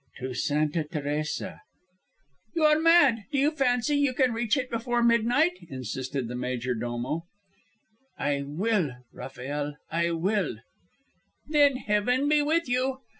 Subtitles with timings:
[0.17, 1.61] "To Santa Teresa."
[2.55, 3.25] "You are mad.
[3.31, 7.25] Do you fancy you can reach it before midnight?" insisted the major domo.
[8.17, 10.57] "I will, Rafael; I will."
[11.45, 13.01] "Then Heaven be with you."